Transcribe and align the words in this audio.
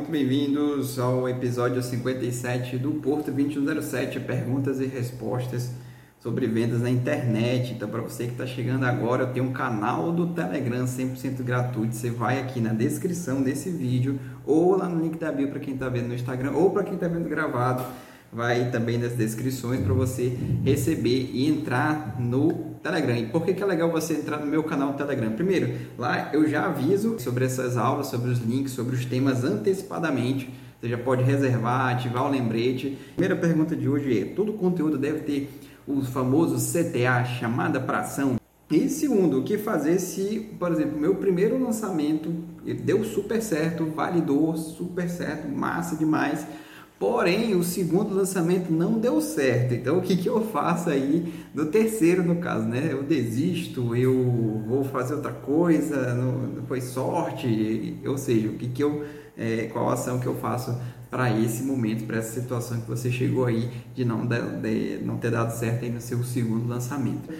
muito 0.00 0.12
bem-vindos 0.12 0.98
ao 0.98 1.28
episódio 1.28 1.82
57 1.82 2.78
do 2.78 2.92
Porto 2.92 3.30
2107, 3.30 4.18
perguntas 4.20 4.80
e 4.80 4.86
respostas 4.86 5.70
sobre 6.18 6.46
vendas 6.46 6.80
na 6.80 6.88
internet. 6.88 7.74
Então, 7.74 7.86
para 7.86 8.00
você 8.00 8.24
que 8.24 8.32
está 8.32 8.46
chegando 8.46 8.84
agora, 8.84 9.24
eu 9.24 9.32
tenho 9.34 9.44
um 9.44 9.52
canal 9.52 10.10
do 10.10 10.28
Telegram 10.28 10.84
100% 10.84 11.42
gratuito. 11.42 11.94
Você 11.94 12.08
vai 12.08 12.40
aqui 12.40 12.62
na 12.62 12.72
descrição 12.72 13.42
desse 13.42 13.68
vídeo 13.68 14.18
ou 14.46 14.74
lá 14.74 14.88
no 14.88 15.02
link 15.02 15.18
da 15.18 15.30
bio 15.30 15.48
para 15.48 15.60
quem 15.60 15.74
está 15.74 15.90
vendo 15.90 16.08
no 16.08 16.14
Instagram 16.14 16.52
ou 16.52 16.70
para 16.70 16.82
quem 16.82 16.94
está 16.94 17.06
vendo 17.06 17.28
gravado 17.28 17.84
vai 18.32 18.70
também 18.70 18.96
nas 18.96 19.12
descrições 19.12 19.80
para 19.80 19.92
você 19.92 20.36
receber 20.64 21.30
e 21.32 21.48
entrar 21.48 22.16
no 22.20 22.70
Telegram. 22.82 23.16
E 23.16 23.26
por 23.26 23.44
que, 23.44 23.54
que 23.54 23.62
é 23.62 23.66
legal 23.66 23.90
você 23.90 24.14
entrar 24.14 24.38
no 24.38 24.46
meu 24.46 24.62
canal 24.62 24.94
Telegram? 24.94 25.32
Primeiro, 25.32 25.72
lá 25.98 26.30
eu 26.32 26.48
já 26.48 26.66
aviso 26.66 27.18
sobre 27.18 27.44
essas 27.44 27.76
aulas, 27.76 28.06
sobre 28.06 28.30
os 28.30 28.38
links, 28.38 28.72
sobre 28.72 28.94
os 28.94 29.04
temas 29.04 29.42
antecipadamente. 29.44 30.52
Você 30.80 30.88
já 30.88 30.96
pode 30.96 31.24
reservar, 31.24 31.94
ativar 31.94 32.24
o 32.24 32.30
lembrete. 32.30 32.96
Primeira 33.14 33.36
pergunta 33.36 33.74
de 33.74 33.88
hoje 33.88 34.20
é: 34.20 34.24
todo 34.24 34.52
conteúdo 34.54 34.96
deve 34.96 35.20
ter 35.20 35.50
o 35.86 36.00
famoso 36.02 36.56
CTA, 36.56 37.24
chamada 37.24 37.80
para 37.80 38.00
ação? 38.00 38.36
E 38.70 38.88
segundo, 38.88 39.40
o 39.40 39.42
que 39.42 39.58
fazer 39.58 39.98
se, 39.98 40.48
por 40.56 40.70
exemplo, 40.70 40.96
meu 40.96 41.16
primeiro 41.16 41.60
lançamento 41.60 42.32
deu 42.84 43.04
super 43.04 43.42
certo, 43.42 43.84
validou 43.84 44.56
super 44.56 45.10
certo, 45.10 45.48
massa 45.48 45.96
demais 45.96 46.46
Porém, 47.00 47.54
o 47.54 47.64
segundo 47.64 48.14
lançamento 48.14 48.70
não 48.70 48.98
deu 48.98 49.22
certo. 49.22 49.72
Então, 49.72 49.96
o 49.96 50.02
que, 50.02 50.18
que 50.18 50.28
eu 50.28 50.42
faço 50.42 50.90
aí 50.90 51.32
no 51.54 51.64
terceiro, 51.64 52.22
no 52.22 52.36
caso, 52.36 52.66
né? 52.66 52.88
Eu 52.90 53.02
desisto, 53.02 53.96
eu 53.96 54.62
vou 54.68 54.84
fazer 54.84 55.14
outra 55.14 55.32
coisa, 55.32 56.14
não, 56.14 56.62
foi 56.66 56.82
sorte. 56.82 57.96
Ou 58.04 58.18
seja, 58.18 58.48
o 58.48 58.52
que, 58.52 58.68
que 58.68 58.84
eu, 58.84 59.02
é, 59.34 59.70
qual 59.72 59.88
ação 59.88 60.20
que 60.20 60.26
eu 60.26 60.34
faço 60.34 60.78
para 61.10 61.34
esse 61.40 61.62
momento, 61.62 62.04
para 62.04 62.18
essa 62.18 62.38
situação 62.38 62.82
que 62.82 62.88
você 62.88 63.10
chegou 63.10 63.46
aí 63.46 63.70
de 63.94 64.04
não, 64.04 64.26
de, 64.26 64.38
de 64.98 65.02
não 65.02 65.16
ter 65.16 65.30
dado 65.30 65.52
certo 65.52 65.86
aí 65.86 65.90
no 65.90 66.02
seu 66.02 66.22
segundo 66.22 66.68
lançamento. 66.68 67.30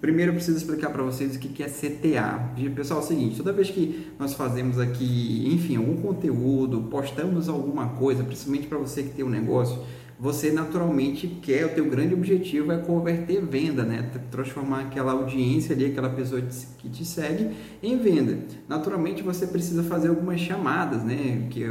Primeiro 0.00 0.30
eu 0.30 0.34
preciso 0.34 0.58
explicar 0.58 0.90
para 0.90 1.02
vocês 1.02 1.34
o 1.36 1.38
que 1.38 1.62
é 1.62 1.66
CTA. 1.66 2.52
Pessoal, 2.74 3.00
é 3.00 3.02
o 3.02 3.06
seguinte, 3.06 3.36
toda 3.36 3.52
vez 3.52 3.70
que 3.70 4.08
nós 4.18 4.34
fazemos 4.34 4.78
aqui, 4.78 5.48
enfim, 5.52 5.76
algum 5.76 5.96
conteúdo, 5.96 6.82
postamos 6.90 7.48
alguma 7.48 7.88
coisa, 7.90 8.22
principalmente 8.22 8.66
para 8.66 8.78
você 8.78 9.02
que 9.02 9.10
tem 9.10 9.24
um 9.24 9.30
negócio, 9.30 9.78
você 10.18 10.50
naturalmente 10.50 11.26
quer, 11.26 11.66
o 11.66 11.68
teu 11.70 11.84
grande 11.90 12.14
objetivo 12.14 12.72
é 12.72 12.78
converter 12.78 13.44
venda, 13.44 13.82
né? 13.82 14.10
Transformar 14.30 14.80
aquela 14.82 15.12
audiência 15.12 15.74
ali, 15.74 15.86
aquela 15.86 16.08
pessoa 16.08 16.40
que 16.78 16.88
te 16.88 17.04
segue 17.04 17.50
em 17.82 17.98
venda. 17.98 18.38
Naturalmente 18.66 19.22
você 19.22 19.46
precisa 19.46 19.82
fazer 19.82 20.08
algumas 20.08 20.40
chamadas, 20.40 21.02
né? 21.04 21.48
Que 21.50 21.62
é 21.64 21.70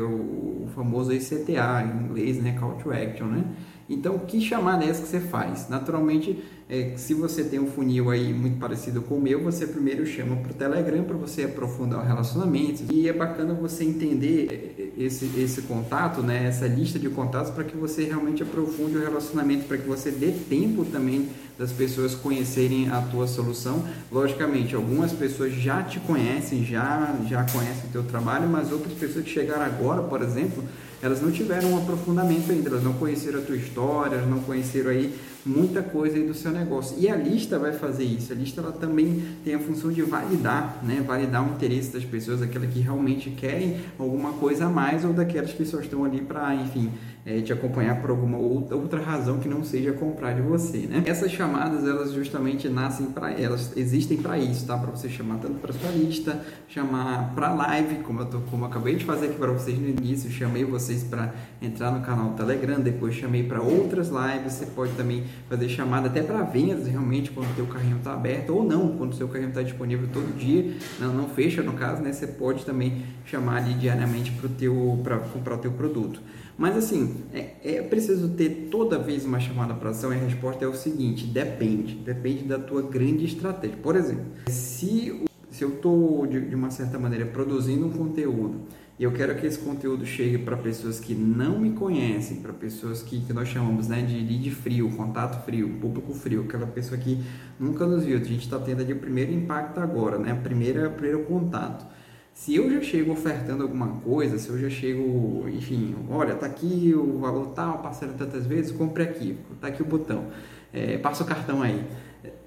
o 0.65 0.67
famoso 0.67 1.11
CTA 1.11 1.83
em 1.83 2.05
inglês, 2.05 2.41
né? 2.41 2.55
Call 2.59 2.73
to 2.73 2.91
Action, 2.91 3.27
né? 3.27 3.45
Então, 3.87 4.17
que 4.19 4.41
chamada 4.41 4.83
é 4.83 4.89
essa 4.89 5.03
que 5.03 5.07
você 5.07 5.19
faz? 5.19 5.69
Naturalmente, 5.69 6.43
é, 6.67 6.93
se 6.97 7.13
você 7.13 7.43
tem 7.43 7.59
um 7.59 7.67
funil 7.67 8.09
aí 8.09 8.33
muito 8.33 8.57
parecido 8.57 9.01
com 9.03 9.15
o 9.15 9.21
meu, 9.21 9.43
você 9.43 9.67
primeiro 9.67 10.05
chama 10.05 10.35
para 10.37 10.51
o 10.51 10.55
Telegram 10.55 11.03
para 11.03 11.15
você 11.15 11.43
aprofundar 11.43 11.99
o 11.99 12.03
relacionamento. 12.03 12.83
E 12.91 13.07
é 13.07 13.13
bacana 13.13 13.53
você 13.53 13.83
entender 13.83 14.75
é, 14.79 14.84
esse, 14.97 15.29
esse 15.37 15.63
contato, 15.63 16.21
né, 16.21 16.45
essa 16.47 16.67
lista 16.67 16.97
de 16.97 17.09
contatos, 17.09 17.51
para 17.51 17.63
que 17.63 17.75
você 17.75 18.03
realmente 18.03 18.43
aprofunde 18.43 18.97
o 18.97 19.01
relacionamento, 19.01 19.65
para 19.65 19.77
que 19.77 19.87
você 19.87 20.11
dê 20.11 20.31
tempo 20.31 20.85
também 20.85 21.29
das 21.57 21.71
pessoas 21.71 22.13
conhecerem 22.15 22.89
a 22.89 23.01
tua 23.01 23.27
solução. 23.27 23.83
Logicamente, 24.11 24.75
algumas 24.75 25.11
pessoas 25.11 25.53
já 25.53 25.83
te 25.83 25.99
conhecem, 25.99 26.65
já, 26.65 27.15
já 27.27 27.45
conhecem 27.45 27.89
o 27.89 27.91
teu 27.91 28.03
trabalho, 28.03 28.47
mas 28.47 28.71
outras 28.71 28.93
pessoas 28.93 29.25
que 29.25 29.31
chegaram 29.31 29.63
agora, 29.63 30.03
por 30.03 30.21
exemplo, 30.21 30.63
elas 31.01 31.21
não 31.21 31.31
tiveram 31.31 31.71
um 31.71 31.77
aprofundamento 31.77 32.51
ainda, 32.51 32.69
elas 32.69 32.83
não 32.83 32.93
conheceram 32.93 33.39
a 33.39 33.41
tua 33.41 33.55
história, 33.55 34.15
elas 34.15 34.29
não 34.29 34.39
conheceram 34.39 34.89
aí 34.89 35.13
muita 35.45 35.83
coisa 35.83 36.17
aí 36.17 36.25
do 36.25 36.33
seu 36.33 36.51
negócio. 36.51 36.97
E 36.99 37.07
a 37.07 37.15
lista 37.15 37.59
vai 37.59 37.71
fazer 37.71 38.03
isso. 38.03 38.33
A 38.33 38.35
lista 38.35 38.61
ela 38.61 38.71
também 38.71 39.23
tem 39.43 39.53
a 39.53 39.59
função 39.59 39.91
de 39.91 40.01
validar, 40.01 40.79
né? 40.83 41.03
Validar 41.05 41.47
o 41.47 41.53
interesse 41.53 41.91
das 41.91 42.03
pessoas, 42.03 42.41
aquelas 42.41 42.71
que 42.73 42.79
realmente 42.79 43.29
querem 43.29 43.77
alguma 43.99 44.33
coisa 44.33 44.65
a 44.65 44.69
mais 44.69 45.05
ou 45.05 45.13
daquelas 45.13 45.51
que 45.51 45.65
só 45.65 45.79
estão 45.79 46.03
ali 46.03 46.21
para, 46.21 46.55
enfim, 46.55 46.89
é, 47.25 47.41
te 47.41 47.51
acompanhar 47.51 47.99
por 48.01 48.11
alguma 48.11 48.37
outra 48.37 49.01
razão 49.01 49.39
que 49.39 49.49
não 49.49 49.63
seja 49.63 49.91
comprar 49.93 50.33
de 50.33 50.41
você, 50.41 50.85
né? 50.85 51.03
Essas 51.07 51.31
chamadas, 51.31 51.87
elas 51.87 52.13
justamente 52.13 52.69
nascem 52.69 53.07
para 53.07 53.31
elas 53.31 53.75
existem 53.75 54.17
para 54.17 54.37
isso, 54.37 54.67
tá? 54.67 54.77
Para 54.77 54.91
você 54.91 55.09
chamar 55.09 55.39
tanto 55.39 55.55
para 55.55 55.73
sua 55.73 55.89
lista, 55.89 56.39
chamar 56.67 57.33
para 57.33 57.51
live, 57.51 57.95
como 58.03 58.21
eu 58.21 58.25
tô, 58.25 58.39
como 58.41 58.65
eu 58.65 58.69
acabei 58.69 58.95
de 58.95 59.03
fazer 59.03 59.27
aqui 59.27 59.37
para 59.37 59.51
vocês 59.51 59.79
no 59.79 59.89
início, 59.89 60.29
chamei 60.29 60.63
vocês 60.63 61.03
para 61.03 61.33
entrar 61.59 61.91
no 61.91 62.01
canal 62.01 62.29
do 62.29 62.35
Telegram, 62.35 62.79
depois 62.79 63.15
chamei 63.15 63.43
para 63.43 63.59
outras 63.59 64.09
lives, 64.09 64.53
você 64.53 64.67
pode 64.67 64.91
também 64.91 65.23
fazer 65.49 65.67
chamada 65.67 66.07
até 66.07 66.21
para 66.21 66.43
vendas, 66.43 66.85
realmente 66.87 67.31
quando 67.31 67.49
o 67.49 67.55
teu 67.55 67.65
carrinho 67.65 67.97
está 67.97 68.13
aberto 68.13 68.51
ou 68.51 68.63
não, 68.63 68.95
quando 68.97 69.13
o 69.13 69.15
seu 69.15 69.27
carrinho 69.27 69.49
está 69.49 69.63
disponível 69.63 70.07
todo 70.13 70.37
dia, 70.37 70.75
não, 70.99 71.11
não 71.11 71.27
fecha 71.27 71.63
no 71.63 71.73
caso, 71.73 72.03
né? 72.03 72.13
Você 72.13 72.27
pode 72.27 72.63
também 72.63 73.03
chamar 73.25 73.63
ali 73.63 73.73
diariamente 73.73 74.31
para 74.31 74.47
teu 74.47 74.99
para 75.03 75.17
comprar 75.17 75.55
o 75.55 75.57
teu 75.57 75.71
produto. 75.71 76.21
Mas 76.57 76.77
assim, 76.77 77.14
é, 77.33 77.55
é 77.63 77.81
preciso 77.81 78.29
ter 78.29 78.67
toda 78.69 78.97
vez 78.99 79.25
uma 79.25 79.39
chamada 79.39 79.73
para 79.73 79.89
ação 79.89 80.13
e 80.13 80.17
a 80.17 80.19
resposta 80.19 80.63
é 80.65 80.67
o 80.67 80.73
seguinte: 80.73 81.25
depende. 81.25 81.95
Depende 81.95 82.43
da 82.43 82.59
tua 82.59 82.81
grande 82.81 83.25
estratégia. 83.25 83.77
Por 83.77 83.95
exemplo, 83.95 84.25
se, 84.47 85.23
se 85.51 85.63
eu 85.63 85.69
estou 85.69 86.25
de, 86.27 86.41
de 86.41 86.55
uma 86.55 86.69
certa 86.69 86.97
maneira 86.99 87.25
produzindo 87.25 87.85
um 87.85 87.91
conteúdo 87.91 88.61
e 88.97 89.03
eu 89.03 89.11
quero 89.11 89.35
que 89.35 89.45
esse 89.45 89.59
conteúdo 89.59 90.05
chegue 90.05 90.37
para 90.37 90.55
pessoas 90.55 91.01
que 91.01 91.13
não 91.13 91.59
me 91.59 91.71
conhecem, 91.71 92.37
para 92.37 92.53
pessoas 92.53 93.03
que, 93.03 93.19
que 93.19 93.33
nós 93.33 93.49
chamamos 93.49 93.89
né, 93.89 94.01
de 94.01 94.17
lead 94.17 94.49
frio, 94.51 94.89
contato 94.95 95.43
frio, 95.43 95.67
público 95.81 96.13
frio, 96.13 96.45
aquela 96.47 96.65
pessoa 96.65 96.97
que 96.97 97.21
nunca 97.59 97.85
nos 97.85 98.05
viu. 98.05 98.17
A 98.17 98.23
gente 98.23 98.45
está 98.45 98.57
tendo 98.57 98.81
ali 98.81 98.93
o 98.93 98.99
primeiro 98.99 99.33
impacto 99.33 99.81
agora, 99.81 100.17
né? 100.17 100.33
Primeira, 100.33 100.89
primeiro 100.89 101.25
contato. 101.25 101.85
Se 102.35 102.53
eu 102.53 102.69
já 102.69 102.81
chego 102.81 103.13
ofertando 103.13 103.63
alguma 103.63 103.87
coisa, 103.87 104.37
se 104.37 104.49
eu 104.49 104.59
já 104.59 104.69
chego, 104.69 105.47
enfim, 105.47 105.95
olha, 106.09 106.35
tá 106.35 106.45
aqui 106.45 106.93
o 106.93 107.17
valor 107.17 107.47
tal, 107.55 107.77
parcela 107.79 108.13
tantas 108.13 108.45
vezes, 108.45 108.73
compre 108.73 109.03
aqui, 109.03 109.37
tá 109.61 109.69
aqui 109.69 109.81
o 109.81 109.85
botão, 109.85 110.25
é, 110.73 110.97
passa 110.97 111.23
o 111.23 111.25
cartão 111.25 111.61
aí. 111.61 111.81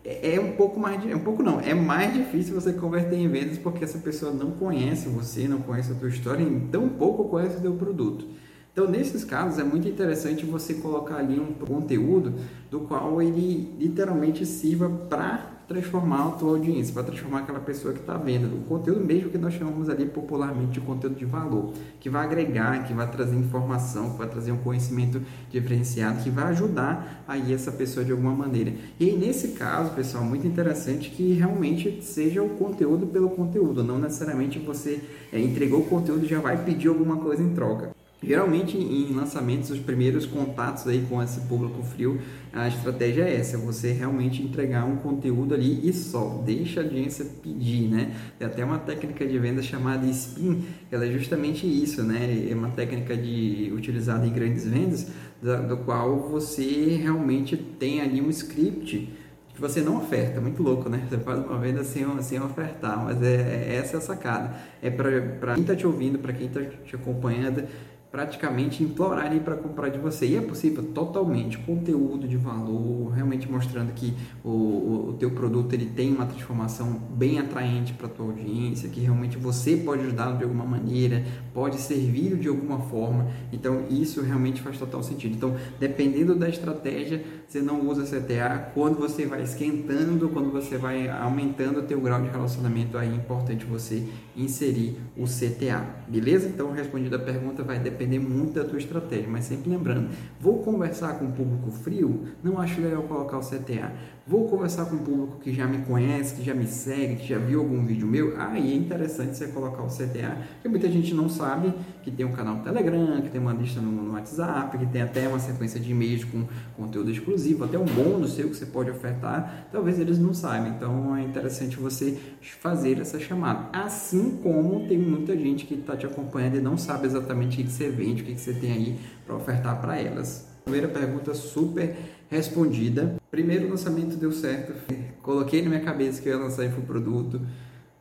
É, 0.05 0.35
é 0.35 0.41
um 0.41 0.53
pouco 0.53 0.79
mais, 0.79 1.05
é 1.11 1.17
um 1.17 1.21
pouco 1.21 1.43
não, 1.43 1.59
é 1.59 1.73
mais 1.73 2.13
difícil 2.13 2.55
você 2.55 2.75
converter 2.75 3.17
em 3.17 3.29
vendas 3.29 3.57
porque 3.57 3.83
essa 3.83 3.99
pessoa 3.99 4.31
não 4.31 4.51
conhece 4.51 5.09
você, 5.09 5.49
não 5.49 5.63
conhece 5.63 5.91
a 5.91 5.95
tua 5.95 6.11
história 6.11 6.43
e 6.43 6.61
tão 6.71 6.91
pouco 6.91 7.25
conhece 7.25 7.57
o 7.57 7.61
teu 7.63 7.73
produto. 7.73 8.27
Então, 8.71 8.87
nesses 8.87 9.25
casos, 9.25 9.59
é 9.59 9.65
muito 9.65 9.89
interessante 9.89 10.45
você 10.45 10.75
colocar 10.75 11.17
ali 11.17 11.41
um 11.41 11.55
conteúdo 11.55 12.35
do 12.71 12.81
qual 12.81 13.23
ele 13.23 13.75
literalmente 13.81 14.45
sirva 14.45 14.91
para 15.09 15.58
transformar 15.69 16.29
a 16.29 16.31
tua 16.31 16.53
audiência, 16.53 16.95
para 16.95 17.03
transformar 17.03 17.41
aquela 17.41 17.61
pessoa 17.61 17.93
que 17.93 18.01
está 18.01 18.17
vendo. 18.17 18.47
O 18.57 18.63
conteúdo 18.63 19.05
mesmo 19.05 19.29
que 19.29 19.37
nós 19.37 19.53
chamamos 19.53 19.91
ali 19.91 20.07
popularmente 20.07 20.73
de 20.73 20.81
conteúdo 20.81 21.17
de 21.17 21.27
valor, 21.27 21.75
que 22.01 22.09
vai 22.09 22.25
agregar, 22.25 22.85
que 22.87 22.95
vai 22.95 23.09
trazer 23.11 23.37
informação, 23.37 24.13
que 24.13 24.19
vai 24.19 24.29
trazer 24.29 24.51
um 24.51 24.57
conhecimento 24.57 25.21
diferenciado, 25.51 26.23
que 26.23 26.31
vai 26.31 26.45
ajudar 26.45 27.23
aí 27.29 27.53
essa 27.53 27.71
pessoa 27.71 28.05
de 28.05 28.13
alguma 28.13 28.33
maneira. 28.33 28.73
E 28.99 29.11
aí, 29.11 29.17
nesse 29.17 29.49
caso, 29.49 29.91
pessoal, 29.95 30.25
muito 30.25 30.47
interessante 30.47 31.11
que 31.11 31.35
realmente 31.35 32.03
seja 32.03 32.43
o 32.43 32.49
conteúdo 32.51 33.07
pelo 33.07 33.29
conteúdo, 33.31 33.85
não 33.85 33.99
necessariamente 33.99 34.59
você 34.59 35.03
é, 35.31 35.39
entregou 35.39 35.81
o 35.81 35.85
conteúdo 35.85 36.25
e 36.25 36.29
já 36.29 36.41
vai 36.41 36.57
pedir 36.65 36.89
alguma 36.89 37.19
coisa 37.19 37.43
em 37.43 37.51
troca. 37.55 37.91
Geralmente 38.21 38.77
em 38.77 39.15
lançamentos, 39.15 39.71
os 39.71 39.79
primeiros 39.79 40.27
contatos 40.27 40.89
aí 40.89 41.07
com 41.09 41.23
esse 41.23 41.41
público 41.43 41.81
frio, 41.85 42.21
a 42.53 42.67
estratégia 42.67 43.23
é 43.23 43.37
essa, 43.37 43.57
é 43.57 43.61
você 43.61 43.93
realmente 43.93 44.43
entregar 44.43 44.85
um 44.85 44.97
conteúdo 44.97 45.55
ali 45.55 45.89
e 45.89 45.93
só, 45.93 46.43
deixa 46.45 46.81
a 46.81 46.83
audiência 46.83 47.25
pedir, 47.25 47.89
né? 47.89 48.13
Tem 48.37 48.49
até 48.49 48.65
uma 48.65 48.79
técnica 48.79 49.25
de 49.25 49.39
venda 49.39 49.63
chamada 49.63 50.05
spin, 50.07 50.65
ela 50.91 51.07
é 51.07 51.13
justamente 51.13 51.65
isso, 51.65 52.03
né? 52.03 52.49
É 52.51 52.55
uma 52.55 52.71
técnica 52.71 53.17
de 53.17 53.73
utilizada 53.73 54.27
em 54.27 54.33
grandes 54.33 54.67
vendas, 54.67 55.07
da, 55.41 55.61
do 55.61 55.77
qual 55.77 56.29
você 56.29 56.99
realmente 57.01 57.57
tem 57.57 58.01
ali 58.01 58.21
um 58.21 58.31
script 58.31 59.09
que 59.55 59.61
você 59.61 59.81
não 59.81 59.97
oferta, 59.97 60.41
muito 60.41 60.61
louco, 60.61 60.89
né? 60.89 61.07
Você 61.09 61.19
faz 61.19 61.39
uma 61.39 61.59
venda 61.59 61.85
sem, 61.85 62.05
sem 62.23 62.41
ofertar, 62.41 63.05
mas 63.05 63.23
é, 63.23 63.69
é 63.69 63.77
essa 63.77 63.97
é 63.97 63.99
a 63.99 64.01
sacada. 64.01 64.55
É 64.83 64.91
para 64.91 65.55
quem 65.55 65.63
está 65.63 65.77
te 65.77 65.87
ouvindo, 65.87 66.19
para 66.19 66.33
quem 66.33 66.47
está 66.47 66.61
te 66.63 66.95
acompanhando, 66.97 67.65
praticamente 68.11 68.83
implorarem 68.83 69.39
para 69.39 69.55
comprar 69.57 69.91
de 69.91 69.99
você. 69.99 70.27
E 70.27 70.37
é 70.37 70.41
possível 70.41 70.83
totalmente, 70.83 71.59
conteúdo 71.59 72.27
de 72.27 72.37
valor, 72.37 73.11
realmente 73.11 73.51
mostrando 73.51 73.93
que 73.93 74.15
o, 74.43 74.49
o, 74.49 75.09
o 75.11 75.13
teu 75.15 75.31
produto 75.31 75.73
ele 75.75 75.87
tem 75.87 76.13
uma 76.13 76.25
transformação 76.25 77.01
bem 77.11 77.39
atraente 77.39 77.93
para 77.93 78.07
a 78.07 78.11
tua 78.11 78.27
audiência, 78.27 78.89
que 78.89 79.01
realmente 79.01 79.37
você 79.37 79.77
pode 79.77 80.03
ajudá-lo 80.03 80.39
de 80.39 80.45
alguma 80.45 80.65
maneira, 80.65 81.25
pode 81.53 81.77
servir 81.77 82.37
de 82.37 82.49
alguma 82.49 82.79
forma. 82.81 83.29
Então 83.53 83.85
isso 83.91 84.23
realmente 84.23 84.61
faz 84.63 84.79
total 84.79 85.03
sentido. 85.03 85.35
Então, 85.37 85.57
dependendo 85.79 86.35
da 86.35 86.49
estratégia, 86.49 87.23
você 87.49 87.63
não 87.63 87.89
usa 87.89 88.05
CTA. 88.05 88.73
Quando 88.75 88.99
você 88.99 89.25
vai 89.25 89.43
esquentando, 89.43 90.29
quando 90.29 90.53
você 90.53 90.77
vai 90.77 91.09
aumentando 91.09 91.81
o 91.81 91.83
teu 91.83 91.99
grau 91.99 92.21
de 92.21 92.29
relacionamento, 92.29 92.99
aí 92.99 93.11
é 93.11 93.15
importante 93.15 93.65
você 93.65 94.07
inserir 94.37 94.99
o 95.17 95.25
CTA. 95.25 95.83
Beleza? 96.07 96.47
Então, 96.47 96.71
respondida 96.73 97.17
a 97.17 97.19
pergunta, 97.19 97.63
vai 97.63 97.79
depender 97.79 98.19
muito 98.19 98.53
da 98.53 98.65
tua 98.65 98.79
estratégia, 98.79 99.29
mas 99.29 99.45
sempre 99.45 99.71
lembrando, 99.71 100.11
vou 100.39 100.63
conversar 100.63 101.19
com 101.19 101.25
um 101.25 101.33
público 101.33 101.71
frio, 101.71 102.25
não 102.45 102.61
acho 102.61 102.83
legal 102.83 103.03
colocar 103.05 103.39
o 103.39 103.41
CTA. 103.41 103.93
Vou 104.27 104.47
conversar 104.47 104.85
com 104.85 104.97
um 104.97 104.99
público 104.99 105.39
que 105.41 105.55
já 105.55 105.67
me 105.67 105.79
conhece, 105.87 106.35
que 106.35 106.45
já 106.45 106.53
me 106.53 106.67
segue, 106.67 107.17
que 107.17 107.27
já 107.27 107.39
viu 107.39 107.61
algum 107.61 107.83
vídeo 107.87 108.07
meu, 108.07 108.39
aí 108.39 108.73
é 108.73 108.77
interessante 108.77 109.35
você 109.35 109.49
colocar 109.49 109.83
o 109.83 109.87
CTA, 109.87 110.37
porque 110.53 110.69
muita 110.69 110.91
gente 110.91 111.15
não 111.15 111.31
sabe 111.31 111.73
que 112.03 112.11
tem 112.11 112.27
um 112.27 112.33
canal 112.33 112.57
no 112.57 112.63
Telegram, 112.63 113.23
que 113.23 113.31
tem 113.31 113.41
uma 113.41 113.55
lista 113.55 113.81
no, 113.81 113.91
no 113.91 114.13
WhatsApp, 114.13 114.77
que 114.77 114.85
tem 114.85 115.01
até 115.01 115.27
uma 115.27 115.39
sequência 115.39 115.81
de 115.81 115.91
e-mails 115.91 116.25
com 116.25 116.45
conteúdo 116.77 117.11
exclusivo, 117.11 117.38
até 117.65 117.79
um 117.79 117.85
bônus 117.85 118.35
seu 118.35 118.49
que 118.49 118.57
você 118.57 118.67
pode 118.67 118.91
ofertar, 118.91 119.69
talvez 119.71 119.99
eles 119.99 120.19
não 120.19 120.35
saibam, 120.35 120.69
então 120.69 121.17
é 121.17 121.23
interessante 121.23 121.77
você 121.77 122.19
fazer 122.61 122.99
essa 122.99 123.19
chamada. 123.19 123.69
Assim 123.73 124.39
como 124.43 124.87
tem 124.87 124.99
muita 124.99 125.37
gente 125.37 125.67
que 125.67 125.75
está 125.75 125.97
te 125.97 126.07
acompanhando 126.07 126.57
e 126.57 126.61
não 126.61 126.77
sabe 126.77 127.07
exatamente 127.07 127.61
o 127.61 127.65
que 127.65 127.71
você 127.71 127.89
vende, 127.89 128.23
o 128.23 128.25
que 128.25 128.39
você 128.39 128.53
tem 128.53 128.73
aí 128.73 128.99
para 129.27 129.37
ofertar 129.37 129.81
para 129.81 129.99
elas. 129.99 130.47
Primeira 130.65 130.89
pergunta 130.89 131.33
super 131.35 131.97
respondida. 132.31 133.17
Primeiro 133.31 133.69
lançamento 133.69 134.17
deu 134.17 134.33
certo. 134.33 134.75
Coloquei 135.23 135.63
na 135.63 135.71
minha 135.71 135.81
cabeça 135.81 136.21
que 136.21 136.29
eu 136.29 136.37
ia 136.37 136.45
lançar 136.45 136.67
infoproduto. 136.67 137.41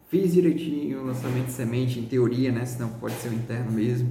Fiz 0.10 0.34
direitinho 0.34 1.02
o 1.02 1.06
lançamento 1.06 1.48
de 1.48 1.52
semente, 1.52 2.00
em 2.00 2.04
teoria, 2.04 2.52
né? 2.52 2.66
Senão 2.66 2.90
pode 2.90 3.14
ser 3.16 3.30
o 3.30 3.34
interno 3.34 3.72
mesmo. 3.72 4.10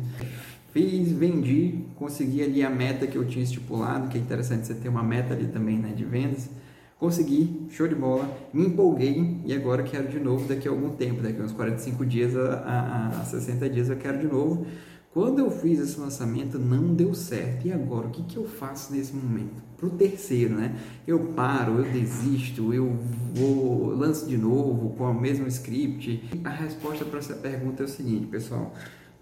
Fiz, 0.76 1.10
vendi, 1.10 1.86
consegui 1.94 2.42
ali 2.42 2.62
a 2.62 2.68
meta 2.68 3.06
que 3.06 3.16
eu 3.16 3.26
tinha 3.26 3.42
estipulado, 3.42 4.10
que 4.10 4.18
é 4.18 4.20
interessante 4.20 4.66
você 4.66 4.74
ter 4.74 4.90
uma 4.90 5.02
meta 5.02 5.32
ali 5.32 5.46
também, 5.46 5.78
né? 5.78 5.94
De 5.96 6.04
vendas. 6.04 6.50
Consegui, 6.98 7.62
show 7.70 7.88
de 7.88 7.94
bola, 7.94 8.30
me 8.52 8.66
empolguei 8.66 9.40
e 9.46 9.54
agora 9.54 9.82
quero 9.82 10.06
de 10.08 10.20
novo 10.20 10.46
daqui 10.46 10.68
a 10.68 10.70
algum 10.70 10.90
tempo, 10.90 11.22
daqui 11.22 11.40
a 11.40 11.44
uns 11.44 11.52
45 11.52 12.04
dias 12.04 12.36
a, 12.36 12.58
a, 12.58 13.20
a 13.22 13.24
60 13.24 13.70
dias 13.70 13.88
eu 13.88 13.96
quero 13.96 14.18
de 14.18 14.26
novo 14.26 14.66
quando 15.14 15.38
eu 15.38 15.50
fiz 15.50 15.78
esse 15.78 15.98
lançamento, 15.98 16.58
não 16.58 16.94
deu 16.94 17.14
certo. 17.14 17.66
E 17.66 17.72
agora, 17.72 18.08
o 18.08 18.10
que, 18.10 18.22
que 18.24 18.36
eu 18.36 18.44
faço 18.44 18.92
nesse 18.92 19.16
momento? 19.16 19.62
Para 19.78 19.86
o 19.86 19.90
terceiro, 19.92 20.54
né? 20.54 20.76
Eu 21.06 21.18
paro, 21.28 21.78
eu 21.78 21.90
desisto, 21.90 22.74
eu 22.74 22.94
vou 23.32 23.96
lanço 23.96 24.28
de 24.28 24.36
novo 24.36 24.90
com 24.90 25.04
o 25.04 25.18
mesmo 25.18 25.46
script. 25.46 26.22
A 26.44 26.50
resposta 26.50 27.02
para 27.06 27.18
essa 27.18 27.32
pergunta 27.32 27.82
é 27.82 27.86
o 27.86 27.88
seguinte, 27.88 28.26
pessoal 28.26 28.74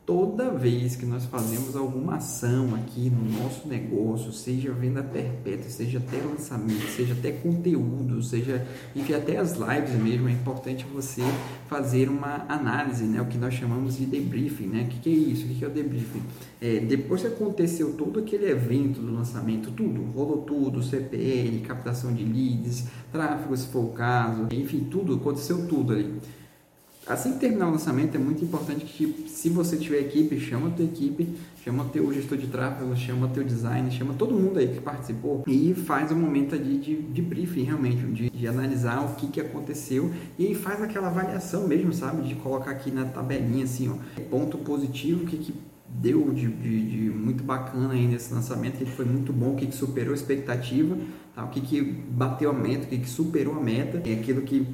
toda 0.07 0.51
vez 0.51 0.97
que 0.97 1.07
nós 1.07 1.25
fazemos 1.25 1.75
alguma 1.75 2.17
ação 2.17 2.75
aqui 2.75 3.11
no 3.11 3.43
nosso 3.43 3.67
negócio, 3.67 4.33
seja 4.33 4.71
venda 4.71 5.03
perpétua, 5.03 5.71
seja 5.71 5.99
até 5.99 6.19
lançamento, 6.19 6.87
seja 6.95 7.15
até 7.15 7.33
conteúdo, 7.33 8.23
seja 8.23 8.67
enfim, 8.95 9.15
até 9.15 9.39
as 9.39 9.53
lives 9.53 9.95
mesmo, 9.95 10.29
é 10.29 10.33
importante 10.33 10.85
você 10.93 11.23
fazer 11.69 12.11
uma 12.11 12.45
análise, 12.49 13.05
né? 13.05 13.21
o 13.21 13.27
que 13.27 13.39
nós 13.39 13.55
chamamos 13.55 13.97
de 13.97 14.05
debriefing. 14.05 14.67
Né? 14.67 14.83
O 14.83 15.01
que, 15.01 15.09
é 15.09 15.13
isso? 15.13 15.47
O 15.47 15.49
que, 15.49 15.55
que 15.55 15.65
é 15.65 15.69
o 15.69 15.71
debriefing? 15.71 16.23
É, 16.61 16.81
depois 16.81 17.23
que 17.23 17.29
aconteceu 17.29 17.95
todo 17.95 18.21
aquele 18.21 18.51
evento 18.51 19.01
do 19.01 19.15
lançamento, 19.15 19.71
tudo, 19.71 20.03
rolou 20.15 20.43
tudo, 20.43 20.83
CPL, 20.83 21.61
captação 21.61 22.13
de 22.13 22.25
leads, 22.25 22.85
tráfego 23.11 23.57
se 23.57 23.69
for 23.69 23.85
o 23.85 23.93
caso, 23.93 24.49
enfim, 24.53 24.87
tudo, 24.91 25.15
aconteceu 25.15 25.67
tudo 25.67 25.95
ali 25.95 26.21
Assim 27.07 27.33
que 27.33 27.41
terminar 27.41 27.69
o 27.69 27.73
lançamento, 27.73 28.15
é 28.15 28.19
muito 28.19 28.43
importante 28.43 28.85
que, 28.85 29.27
se 29.29 29.51
você 29.51 29.77
tiver 29.77 30.01
equipe, 30.01 30.41
chama 30.41 30.69
a 30.69 30.71
tua 30.71 30.87
equipe, 30.87 31.37
chama 31.63 31.85
teu 31.93 32.11
gestor 32.13 32.39
de 32.39 32.47
tráfego, 32.47 32.97
chama 32.97 33.29
teu 33.29 33.45
design, 33.45 33.91
chama 33.91 34.15
todo 34.15 34.35
mundo 34.35 34.59
aí 34.59 34.69
que 34.69 34.81
participou 34.81 35.45
e 35.47 35.75
faz 35.75 36.11
um 36.13 36.17
momento 36.17 36.59
de, 36.59 36.79
de, 36.79 37.03
de 37.03 37.23
briefing, 37.23 37.65
realmente, 37.65 38.07
de, 38.07 38.31
de, 38.31 38.49
analisar 38.49 39.05
o 39.05 39.17
que, 39.17 39.27
que 39.27 39.41
aconteceu 39.41 40.11
e 40.39 40.47
aí 40.47 40.55
faz 40.55 40.83
aquela 40.83 41.09
avaliação 41.09 41.69
mesmo, 41.69 41.93
sabe? 41.93 42.27
De 42.27 42.35
colocar 42.37 42.71
aqui 42.71 42.91
na 42.91 43.05
tabelinha, 43.05 43.65
assim, 43.65 43.91
ó, 43.91 44.23
ponto 44.31 44.57
positivo, 44.59 45.25
o 45.25 45.27
que, 45.27 45.37
que 45.37 45.55
deu 45.87 46.33
de, 46.33 46.49
de, 46.49 46.91
de, 46.91 47.11
muito 47.11 47.45
bacana 47.45 47.93
aí 47.93 48.07
nesse 48.07 48.33
lançamento, 48.33 48.79
que, 48.79 48.87
foi 48.87 49.05
muito 49.05 49.31
bom, 49.31 49.55
que, 49.55 49.67
que 49.67 49.75
superou 49.75 50.13
a 50.13 50.17
expectativa, 50.17 50.97
tá? 51.35 51.45
o 51.45 51.51
que, 51.51 51.61
que 51.61 51.83
bateu 51.83 52.51
a 52.51 52.53
meta, 52.53 52.87
o 52.87 52.89
que, 52.89 52.99
que 52.99 53.09
superou 53.09 53.55
a 53.55 53.61
meta, 53.61 54.03
é 54.09 54.15
aquilo 54.15 54.43
que 54.43 54.67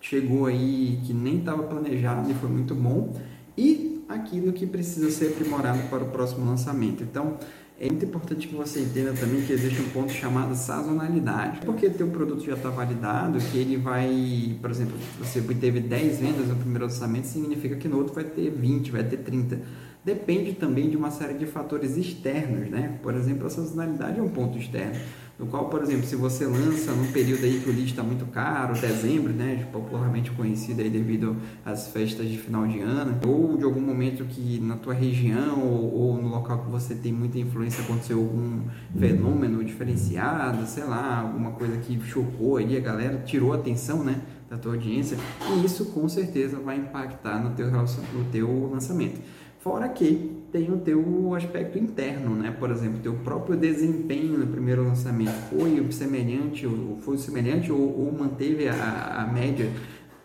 chegou 0.00 0.46
aí 0.46 1.00
que 1.04 1.12
nem 1.12 1.38
estava 1.38 1.62
planejado 1.62 2.30
e 2.30 2.34
foi 2.34 2.48
muito 2.48 2.74
bom, 2.74 3.14
e 3.56 4.04
aquilo 4.08 4.52
que 4.52 4.66
precisa 4.66 5.10
ser 5.10 5.28
aprimorado 5.28 5.82
para 5.90 6.02
o 6.02 6.08
próximo 6.08 6.46
lançamento. 6.46 7.02
Então, 7.02 7.36
é 7.80 7.86
muito 7.86 8.04
importante 8.04 8.48
que 8.48 8.54
você 8.56 8.80
entenda 8.80 9.12
também 9.12 9.40
que 9.42 9.52
existe 9.52 9.80
um 9.80 9.88
ponto 9.90 10.10
chamado 10.10 10.54
sazonalidade. 10.56 11.60
Porque 11.64 11.88
teu 11.88 12.08
produto 12.08 12.44
já 12.44 12.54
está 12.54 12.70
validado, 12.70 13.38
que 13.38 13.58
ele 13.58 13.76
vai, 13.76 14.56
por 14.60 14.70
exemplo, 14.70 14.96
você 15.18 15.40
teve 15.40 15.78
10 15.78 16.18
vendas 16.18 16.48
no 16.48 16.56
primeiro 16.56 16.86
lançamento, 16.86 17.26
significa 17.26 17.76
que 17.76 17.86
no 17.86 17.98
outro 17.98 18.14
vai 18.14 18.24
ter 18.24 18.50
20, 18.50 18.90
vai 18.90 19.04
ter 19.04 19.18
30. 19.18 19.60
Depende 20.04 20.54
também 20.54 20.90
de 20.90 20.96
uma 20.96 21.10
série 21.12 21.34
de 21.34 21.46
fatores 21.46 21.96
externos, 21.96 22.68
né? 22.68 22.98
Por 23.02 23.14
exemplo, 23.14 23.46
a 23.46 23.50
sazonalidade 23.50 24.18
é 24.18 24.22
um 24.22 24.30
ponto 24.30 24.58
externo 24.58 24.98
no 25.38 25.46
qual, 25.46 25.66
por 25.66 25.82
exemplo, 25.82 26.04
se 26.04 26.16
você 26.16 26.44
lança 26.44 26.90
num 26.90 27.12
período 27.12 27.44
aí 27.44 27.60
que 27.60 27.70
o 27.70 27.72
lead 27.72 27.86
está 27.86 28.02
muito 28.02 28.26
caro, 28.26 28.74
dezembro, 28.74 29.32
né, 29.32 29.68
popularmente 29.72 30.32
conhecido 30.32 30.82
aí 30.82 30.90
devido 30.90 31.36
às 31.64 31.88
festas 31.88 32.28
de 32.28 32.36
final 32.36 32.66
de 32.66 32.80
ano, 32.80 33.16
ou 33.24 33.56
de 33.56 33.62
algum 33.62 33.80
momento 33.80 34.24
que 34.24 34.58
na 34.58 34.76
tua 34.76 34.92
região 34.92 35.62
ou, 35.62 35.94
ou 35.94 36.20
no 36.20 36.28
local 36.28 36.64
que 36.64 36.70
você 36.70 36.92
tem 36.96 37.12
muita 37.12 37.38
influência 37.38 37.84
aconteceu 37.84 38.18
algum 38.18 38.62
fenômeno 38.98 39.62
diferenciado, 39.62 40.66
sei 40.66 40.82
lá, 40.82 41.20
alguma 41.20 41.52
coisa 41.52 41.76
que 41.76 42.00
chocou 42.00 42.56
ali 42.56 42.76
a 42.76 42.80
galera, 42.80 43.22
tirou 43.24 43.52
a 43.52 43.56
atenção, 43.56 44.02
né, 44.02 44.20
da 44.50 44.56
tua 44.56 44.72
audiência, 44.72 45.16
e 45.52 45.64
isso 45.64 45.84
com 45.86 46.08
certeza 46.08 46.58
vai 46.58 46.78
impactar 46.78 47.38
no 47.38 47.54
teu, 47.54 47.70
no 47.70 48.24
teu 48.32 48.70
lançamento. 48.72 49.20
Fora 49.58 49.88
que 49.88 50.38
tem 50.52 50.70
o 50.72 50.78
teu 50.78 51.34
aspecto 51.34 51.78
interno, 51.78 52.34
né? 52.34 52.54
Por 52.58 52.70
exemplo, 52.70 53.00
teu 53.02 53.14
próprio 53.14 53.56
desempenho 53.56 54.38
no 54.38 54.46
primeiro 54.46 54.84
lançamento 54.84 55.32
foi 55.50 55.84
semelhante, 55.92 56.66
ou 56.66 56.96
foi 57.00 57.18
semelhante 57.18 57.70
ou, 57.70 57.80
ou 57.80 58.12
manteve 58.12 58.68
a, 58.68 59.22
a 59.22 59.26
média 59.26 59.70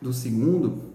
do 0.01 0.13
segundo. 0.13 0.93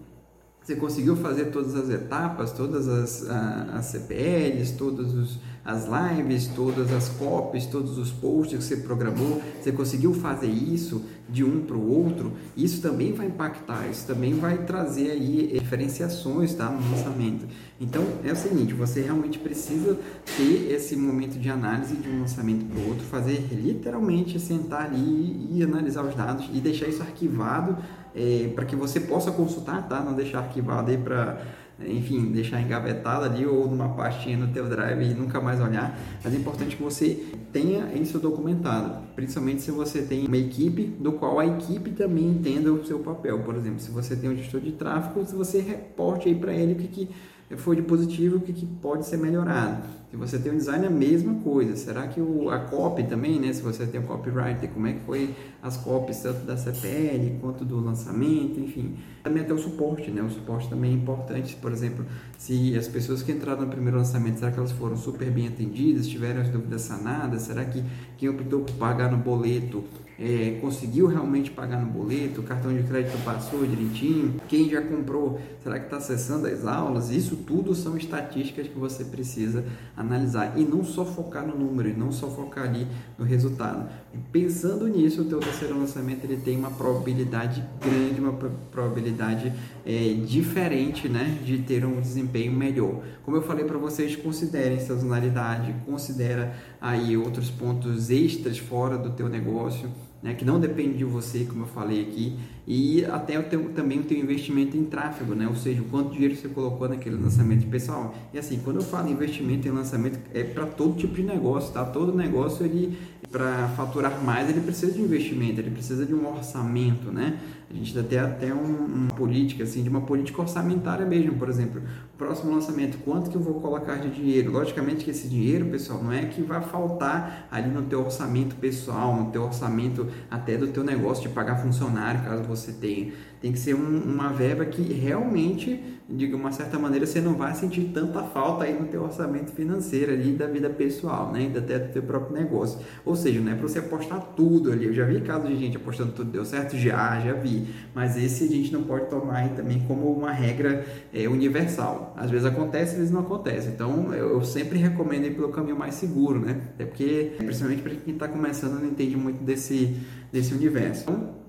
Você 0.68 0.76
conseguiu 0.76 1.16
fazer 1.16 1.46
todas 1.46 1.74
as 1.74 1.88
etapas, 1.88 2.52
todas 2.52 2.86
as, 2.86 3.26
as 3.26 3.86
CPLs, 3.86 4.74
todas 4.76 5.38
as 5.64 5.86
lives, 5.86 6.46
todas 6.48 6.92
as 6.92 7.08
copies, 7.08 7.64
todos 7.64 7.96
os 7.96 8.10
posts 8.10 8.58
que 8.58 8.62
você 8.62 8.76
programou. 8.76 9.40
Você 9.58 9.72
conseguiu 9.72 10.12
fazer 10.12 10.48
isso 10.48 11.02
de 11.26 11.42
um 11.42 11.62
para 11.62 11.74
o 11.74 11.90
outro? 11.90 12.34
Isso 12.54 12.82
também 12.82 13.14
vai 13.14 13.28
impactar, 13.28 13.88
isso 13.88 14.06
também 14.06 14.34
vai 14.34 14.58
trazer 14.58 15.10
aí 15.10 15.58
diferenciações 15.58 16.52
tá, 16.52 16.68
no 16.68 16.90
lançamento. 16.90 17.46
Então 17.80 18.04
é 18.22 18.32
o 18.32 18.36
seguinte, 18.36 18.74
você 18.74 19.00
realmente 19.00 19.38
precisa 19.38 19.98
ter 20.36 20.70
esse 20.70 20.94
momento 20.96 21.38
de 21.38 21.48
análise 21.48 21.96
de 21.96 22.10
um 22.10 22.20
lançamento 22.20 22.66
para 22.66 22.78
o 22.78 22.88
outro, 22.88 23.04
fazer 23.04 23.46
literalmente 23.50 24.38
sentar 24.38 24.84
ali 24.84 25.48
e 25.50 25.62
analisar 25.62 26.04
os 26.04 26.14
dados 26.14 26.46
e 26.52 26.60
deixar 26.60 26.88
isso 26.88 27.00
arquivado 27.00 27.78
é, 28.18 28.48
para 28.48 28.64
que 28.64 28.74
você 28.74 28.98
possa 28.98 29.30
consultar, 29.30 29.88
tá? 29.88 30.00
Não 30.00 30.12
deixar 30.12 30.40
arquivado 30.40 30.90
aí 30.90 30.98
para 30.98 31.40
enfim, 31.86 32.32
deixar 32.32 32.60
engavetado 32.60 33.24
ali 33.24 33.46
ou 33.46 33.68
numa 33.68 33.90
pastinha 33.90 34.36
no 34.36 34.48
teu 34.48 34.68
drive 34.68 35.00
e 35.00 35.14
nunca 35.14 35.40
mais 35.40 35.60
olhar. 35.60 35.96
Mas 36.24 36.34
é 36.34 36.36
importante 36.36 36.74
que 36.74 36.82
você 36.82 37.24
tenha 37.52 37.92
isso 37.94 38.18
documentado, 38.18 39.00
principalmente 39.14 39.62
se 39.62 39.70
você 39.70 40.02
tem 40.02 40.26
uma 40.26 40.36
equipe 40.36 40.84
do 40.84 41.12
qual 41.12 41.38
a 41.38 41.46
equipe 41.46 41.92
também 41.92 42.30
entenda 42.30 42.72
o 42.72 42.84
seu 42.84 42.98
papel. 42.98 43.38
Por 43.40 43.54
exemplo, 43.54 43.78
se 43.78 43.90
você 43.90 44.16
tem 44.16 44.28
um 44.28 44.36
gestor 44.36 44.60
de 44.60 44.72
tráfego, 44.72 45.24
se 45.24 45.36
você 45.36 45.60
reporte 45.60 46.28
aí 46.28 46.34
para 46.34 46.52
ele 46.52 46.72
o 46.72 46.76
que, 46.76 46.88
que 46.88 47.56
foi 47.56 47.76
de 47.76 47.82
positivo, 47.82 48.38
o 48.38 48.40
que, 48.40 48.52
que 48.52 48.66
pode 48.66 49.06
ser 49.06 49.16
melhorado. 49.16 49.82
Se 50.10 50.16
você 50.16 50.38
tem 50.38 50.52
um 50.52 50.56
design, 50.56 50.86
é 50.86 50.88
a 50.88 50.90
mesma 50.90 51.34
coisa. 51.42 51.76
Será 51.76 52.08
que 52.08 52.18
o, 52.18 52.48
a 52.48 52.60
copy 52.60 53.02
também, 53.02 53.38
né? 53.38 53.52
Se 53.52 53.60
você 53.60 53.86
tem 53.86 54.00
um 54.00 54.04
copywriter, 54.04 54.70
como 54.70 54.86
é 54.86 54.94
que 54.94 55.00
foi 55.00 55.34
as 55.62 55.76
copies 55.76 56.20
tanto 56.20 56.46
da 56.46 56.56
CPL 56.56 57.38
quanto 57.42 57.62
do 57.62 57.78
lançamento, 57.78 58.58
enfim. 58.58 58.96
Também 59.22 59.42
até 59.42 59.52
o 59.52 59.58
suporte, 59.58 60.10
né? 60.10 60.22
O 60.22 60.30
suporte 60.30 60.66
também 60.70 60.92
é 60.92 60.94
importante. 60.94 61.54
Por 61.56 61.70
exemplo, 61.72 62.06
se 62.38 62.74
as 62.74 62.88
pessoas 62.88 63.22
que 63.22 63.32
entraram 63.32 63.62
no 63.62 63.68
primeiro 63.68 63.98
lançamento, 63.98 64.38
será 64.38 64.50
que 64.50 64.58
elas 64.58 64.72
foram 64.72 64.96
super 64.96 65.30
bem 65.30 65.46
atendidas? 65.46 66.08
Tiveram 66.08 66.40
as 66.40 66.48
dúvidas 66.48 66.82
sanadas? 66.82 67.42
Será 67.42 67.66
que 67.66 67.84
quem 68.16 68.30
optou 68.30 68.60
por 68.62 68.74
pagar 68.76 69.10
no 69.10 69.18
boleto 69.18 69.84
é, 70.18 70.58
conseguiu 70.60 71.06
realmente 71.06 71.50
pagar 71.52 71.80
no 71.80 71.86
boleto, 71.92 72.40
o 72.40 72.44
cartão 72.44 72.74
de 72.76 72.82
crédito 72.82 73.16
passou 73.24 73.64
direitinho, 73.64 74.34
quem 74.48 74.68
já 74.68 74.82
comprou, 74.82 75.40
será 75.62 75.78
que 75.78 75.84
está 75.84 75.98
acessando 75.98 76.48
as 76.48 76.66
aulas? 76.66 77.10
Isso 77.10 77.36
tudo 77.36 77.72
são 77.74 77.96
estatísticas 77.96 78.66
que 78.66 78.76
você 78.76 79.04
precisa 79.04 79.64
analisar 79.98 80.54
e 80.56 80.64
não 80.64 80.84
só 80.84 81.04
focar 81.04 81.44
no 81.44 81.58
número, 81.58 81.88
e 81.88 81.92
não 81.92 82.12
só 82.12 82.28
focar 82.28 82.64
ali 82.64 82.86
no 83.18 83.24
resultado. 83.24 83.90
Pensando 84.30 84.86
nisso, 84.86 85.22
o 85.22 85.24
teu 85.24 85.40
terceiro 85.40 85.78
lançamento 85.78 86.24
ele 86.24 86.36
tem 86.36 86.56
uma 86.56 86.70
probabilidade 86.70 87.62
grande, 87.80 88.20
uma 88.20 88.32
probabilidade 88.70 89.52
é, 89.84 90.14
diferente, 90.24 91.08
né, 91.08 91.38
de 91.44 91.58
ter 91.58 91.84
um 91.84 92.00
desempenho 92.00 92.52
melhor. 92.52 93.02
Como 93.24 93.36
eu 93.36 93.42
falei 93.42 93.64
para 93.64 93.76
vocês, 93.76 94.14
considerem 94.14 94.78
sazonalidade, 94.78 95.74
considera 95.84 96.54
aí 96.80 97.16
outros 97.16 97.50
pontos 97.50 98.10
extras 98.10 98.58
fora 98.58 98.96
do 98.96 99.10
teu 99.10 99.28
negócio 99.28 99.90
né, 100.22 100.34
que 100.34 100.44
não 100.44 100.58
depende 100.58 100.98
de 100.98 101.04
você, 101.04 101.44
como 101.44 101.62
eu 101.62 101.66
falei 101.66 102.02
aqui, 102.02 102.36
e 102.66 103.04
até 103.04 103.38
o 103.38 103.44
teu, 103.44 103.70
também 103.70 104.00
o 104.00 104.02
teu 104.02 104.18
investimento 104.18 104.76
em 104.76 104.84
tráfego, 104.84 105.34
né, 105.34 105.46
ou 105.46 105.54
seja, 105.54 105.80
o 105.80 105.84
quanto 105.84 106.12
dinheiro 106.12 106.34
você 106.36 106.48
colocou 106.48 106.88
naquele 106.88 107.16
lançamento 107.16 107.66
pessoal. 107.66 108.14
E 108.32 108.38
assim, 108.38 108.60
quando 108.64 108.76
eu 108.76 108.82
falo 108.82 109.08
investimento 109.08 109.68
em 109.68 109.70
lançamento, 109.70 110.18
é 110.34 110.42
para 110.42 110.66
todo 110.66 110.96
tipo 110.96 111.14
de 111.14 111.22
negócio, 111.22 111.72
tá? 111.72 111.84
Todo 111.84 112.14
negócio, 112.14 112.64
ele 112.66 112.98
para 113.30 113.68
faturar 113.76 114.22
mais, 114.24 114.48
ele 114.48 114.60
precisa 114.60 114.92
de 114.92 115.00
investimento, 115.00 115.60
ele 115.60 115.70
precisa 115.70 116.06
de 116.06 116.14
um 116.14 116.26
orçamento, 116.26 117.12
né? 117.12 117.38
A 117.70 117.74
gente 117.74 117.94
dá 117.94 118.00
até, 118.00 118.18
até 118.18 118.54
um, 118.54 118.86
uma 118.86 119.08
política, 119.08 119.64
assim, 119.64 119.82
de 119.82 119.90
uma 119.90 120.00
política 120.00 120.40
orçamentária 120.40 121.04
mesmo, 121.04 121.34
por 121.34 121.50
exemplo, 121.50 121.82
próximo 122.16 122.54
lançamento, 122.54 122.96
quanto 123.04 123.28
que 123.28 123.36
eu 123.36 123.40
vou 123.42 123.60
colocar 123.60 123.96
de 123.96 124.08
dinheiro? 124.08 124.50
Logicamente 124.50 125.04
que 125.04 125.10
esse 125.10 125.28
dinheiro, 125.28 125.66
pessoal, 125.66 126.02
não 126.02 126.10
é 126.10 126.24
que 126.24 126.40
vai 126.40 126.62
faltar 126.62 127.46
ali 127.50 127.68
no 127.68 127.82
teu 127.82 128.00
orçamento 128.00 128.56
pessoal, 128.56 129.14
no 129.14 129.30
teu 129.30 129.42
orçamento 129.42 130.08
até 130.30 130.56
do 130.56 130.68
teu 130.68 130.82
negócio 130.82 131.28
de 131.28 131.34
pagar 131.34 131.56
funcionário, 131.56 132.22
caso 132.22 132.42
você 132.44 132.72
tenha. 132.72 133.12
Tem 133.40 133.52
que 133.52 133.58
ser 133.58 133.74
um, 133.74 134.02
uma 134.02 134.32
verba 134.32 134.64
que 134.64 134.82
realmente, 134.92 135.80
de 136.08 136.26
uma 136.34 136.50
certa 136.50 136.78
maneira, 136.78 137.06
você 137.06 137.20
não 137.20 137.34
vai 137.34 137.54
sentir 137.54 137.90
tanta 137.94 138.22
falta 138.22 138.64
aí 138.64 138.78
no 138.78 138.86
teu 138.86 139.02
orçamento 139.02 139.52
financeiro 139.52 140.12
ali 140.12 140.32
da 140.32 140.46
vida 140.46 140.68
pessoal, 140.68 141.30
né? 141.32 141.50
E 141.54 141.58
até 141.58 141.78
do 141.78 141.92
teu 141.92 142.02
próprio 142.02 142.36
negócio. 142.36 142.80
Ou 143.04 143.14
seja, 143.14 143.40
não 143.40 143.52
é 143.52 143.54
para 143.54 143.68
você 143.68 143.78
apostar 143.78 144.20
tudo 144.34 144.72
ali. 144.72 144.86
Eu 144.86 144.92
já 144.92 145.04
vi 145.04 145.20
casos 145.20 145.48
de 145.48 145.56
gente 145.56 145.76
apostando 145.76 146.12
tudo 146.12 146.30
deu 146.30 146.44
certo, 146.44 146.76
já, 146.76 147.20
já 147.20 147.34
vi. 147.34 147.68
Mas 147.94 148.16
esse 148.16 148.44
a 148.44 148.48
gente 148.48 148.72
não 148.72 148.82
pode 148.82 149.06
tomar 149.06 149.48
também 149.50 149.80
como 149.86 150.10
uma 150.12 150.32
regra 150.32 150.84
é, 151.12 151.28
universal. 151.28 152.14
Às 152.16 152.30
vezes 152.30 152.46
acontece, 152.46 152.92
às 152.92 152.98
vezes 152.98 153.12
não 153.12 153.20
acontece. 153.20 153.68
Então, 153.68 154.12
eu, 154.12 154.42
sempre 154.44 154.78
recomendo 154.78 155.26
ir 155.26 155.34
pelo 155.34 155.50
caminho 155.50 155.78
mais 155.78 155.94
seguro, 155.94 156.40
né? 156.40 156.60
Até 156.74 156.84
porque, 156.84 157.32
principalmente 157.38 157.82
para 157.82 157.94
quem 157.94 158.14
está 158.14 158.28
começando, 158.28 158.80
não 158.80 158.86
entende 158.86 159.16
muito 159.16 159.42
desse, 159.42 159.96
desse 160.32 160.54
universo. 160.54 161.02
Então, 161.02 161.47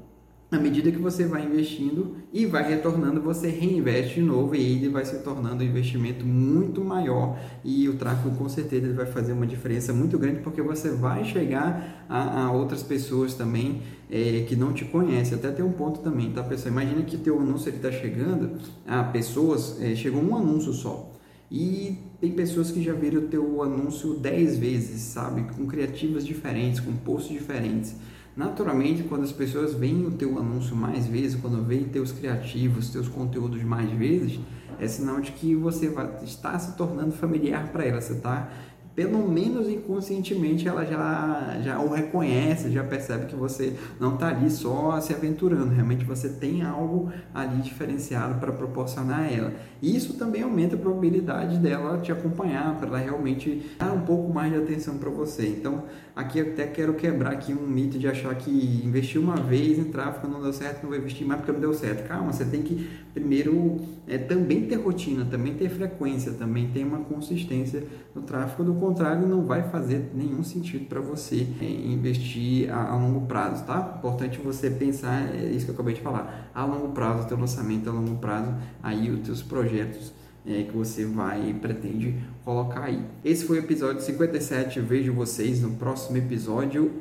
à 0.51 0.57
medida 0.57 0.91
que 0.91 0.97
você 0.97 1.25
vai 1.25 1.45
investindo 1.45 2.17
e 2.33 2.45
vai 2.45 2.67
retornando, 2.67 3.21
você 3.21 3.49
reinveste 3.49 4.15
de 4.15 4.21
novo 4.21 4.55
e 4.55 4.77
ele 4.77 4.89
vai 4.89 5.05
se 5.05 5.19
tornando 5.19 5.63
um 5.63 5.67
investimento 5.67 6.25
muito 6.25 6.83
maior 6.83 7.39
e 7.63 7.87
o 7.87 7.95
tráfego 7.95 8.35
com 8.35 8.49
certeza 8.49 8.91
vai 8.93 9.05
fazer 9.05 9.33
uma 9.33 9.45
diferença 9.45 9.93
muito 9.93 10.17
grande 10.17 10.39
porque 10.41 10.61
você 10.61 10.89
vai 10.89 11.23
chegar 11.23 12.05
a, 12.09 12.45
a 12.45 12.51
outras 12.51 12.81
pessoas 12.81 13.35
também 13.35 13.83
é, 14.09 14.43
que 14.47 14.55
não 14.55 14.73
te 14.73 14.85
conhecem. 14.85 15.37
Até 15.37 15.51
tem 15.51 15.63
um 15.63 15.71
ponto 15.71 15.99
também, 15.99 16.31
tá 16.31 16.41
pessoal? 16.41 16.73
Imagina 16.73 17.03
que 17.03 17.17
teu 17.17 17.39
anúncio 17.39 17.69
está 17.69 17.91
chegando 17.91 18.57
a 18.87 19.03
pessoas, 19.03 19.79
é, 19.79 19.95
chegou 19.95 20.21
um 20.21 20.35
anúncio 20.35 20.73
só. 20.73 21.11
E 21.51 21.97
tem 22.19 22.31
pessoas 22.31 22.71
que 22.71 22.81
já 22.81 22.93
viram 22.93 23.21
o 23.21 23.27
teu 23.27 23.63
anúncio 23.63 24.15
10 24.15 24.57
vezes, 24.57 25.01
sabe? 25.01 25.43
Com 25.55 25.65
criativas 25.65 26.25
diferentes, 26.25 26.79
com 26.79 26.91
posts 26.93 27.31
diferentes. 27.31 27.95
Naturalmente, 28.35 29.03
quando 29.03 29.23
as 29.23 29.31
pessoas 29.31 29.73
veem 29.73 30.05
o 30.05 30.11
teu 30.11 30.37
anúncio 30.39 30.75
mais 30.75 31.07
vezes, 31.07 31.39
quando 31.39 31.63
veem 31.65 31.85
teus 31.85 32.11
criativos, 32.11 32.89
teus 32.89 33.07
conteúdos 33.07 33.61
mais 33.63 33.89
vezes, 33.91 34.39
é 34.79 34.87
sinal 34.87 35.19
de 35.19 35.31
que 35.33 35.55
você 35.55 35.93
está 36.23 36.57
se 36.57 36.77
tornando 36.77 37.11
familiar 37.11 37.69
para 37.71 37.85
ela, 37.85 37.99
você 37.99 38.13
está 38.13 38.49
pelo 38.95 39.27
menos 39.27 39.69
inconscientemente 39.69 40.67
ela 40.67 40.85
já, 40.85 41.57
já 41.63 41.79
o 41.79 41.89
reconhece, 41.89 42.71
já 42.71 42.83
percebe 42.83 43.27
que 43.27 43.35
você 43.35 43.73
não 43.99 44.15
está 44.15 44.27
ali 44.27 44.49
só 44.49 44.99
se 44.99 45.13
aventurando, 45.13 45.73
realmente 45.73 46.03
você 46.03 46.29
tem 46.29 46.61
algo 46.63 47.11
ali 47.33 47.61
diferenciado 47.61 48.39
para 48.39 48.51
proporcionar 48.51 49.21
a 49.21 49.31
ela. 49.31 49.53
E 49.81 49.95
isso 49.95 50.15
também 50.15 50.43
aumenta 50.43 50.75
a 50.75 50.79
probabilidade 50.79 51.57
dela 51.57 51.97
te 51.99 52.11
acompanhar, 52.11 52.75
para 52.77 52.87
ela 52.87 52.97
realmente 52.97 53.71
dar 53.77 53.93
um 53.93 54.01
pouco 54.01 54.33
mais 54.33 54.51
de 54.51 54.59
atenção 54.59 54.97
para 54.97 55.09
você. 55.09 55.47
Então, 55.47 55.83
aqui 56.15 56.41
até 56.41 56.67
quero 56.67 56.93
quebrar 56.95 57.31
aqui 57.31 57.53
um 57.53 57.65
mito 57.65 57.97
de 57.97 58.07
achar 58.07 58.35
que 58.35 58.51
investir 58.83 59.21
uma 59.21 59.37
vez 59.37 59.79
em 59.79 59.85
tráfego 59.85 60.27
não 60.27 60.41
deu 60.41 60.51
certo, 60.51 60.83
não 60.83 60.89
vou 60.89 60.97
investir 60.97 61.25
mais 61.25 61.39
porque 61.39 61.53
não 61.53 61.61
deu 61.61 61.73
certo. 61.73 62.07
Calma, 62.07 62.33
você 62.33 62.43
tem 62.43 62.61
que 62.61 62.89
primeiro 63.13 63.77
é, 64.07 64.17
também 64.17 64.65
ter 64.65 64.75
rotina, 64.75 65.25
também 65.25 65.53
ter 65.53 65.69
frequência, 65.69 66.33
também 66.33 66.69
ter 66.71 66.83
uma 66.83 66.99
consistência 66.99 67.83
no 68.13 68.21
tráfego 68.21 68.63
do 68.63 68.73
contrário, 68.79 69.27
não 69.27 69.45
vai 69.45 69.63
fazer 69.69 70.11
nenhum 70.13 70.43
sentido 70.43 70.85
para 70.85 70.99
você 70.99 71.47
é, 71.61 71.65
investir 71.65 72.71
a, 72.71 72.91
a, 72.91 72.95
longo 72.95 73.25
prazo, 73.27 73.63
tá? 73.65 73.95
Importante 73.97 74.39
você 74.39 74.69
pensar, 74.69 75.33
é 75.35 75.45
isso 75.45 75.65
que 75.65 75.71
eu 75.71 75.75
acabei 75.75 75.93
de 75.93 76.01
falar, 76.01 76.49
a 76.53 76.65
longo 76.65 76.89
prazo, 76.89 77.27
teu 77.27 77.37
lançamento 77.37 77.89
a 77.89 77.93
longo 77.93 78.15
prazo, 78.17 78.53
aí 78.81 79.09
os 79.11 79.21
teus 79.21 79.41
projetos 79.41 80.13
é, 80.45 80.63
que 80.63 80.75
você 80.75 81.05
vai 81.05 81.53
pretende 81.61 82.15
colocar 82.43 82.85
aí. 82.85 83.03
Esse 83.23 83.45
foi 83.45 83.57
o 83.57 83.59
episódio 83.59 84.01
57, 84.01 84.79
vejo 84.79 85.13
vocês 85.13 85.61
no 85.61 85.71
próximo 85.71 86.17
episódio. 86.17 86.91